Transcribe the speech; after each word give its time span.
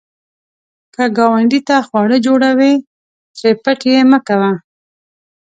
که 0.93 1.03
ګاونډي 1.17 1.59
ته 1.67 1.77
خواړه 1.87 2.17
جوړوې، 2.25 2.73
ترې 3.37 3.51
پټ 3.63 3.79
یې 3.91 3.99
مه 4.11 4.19
کوه 4.27 4.51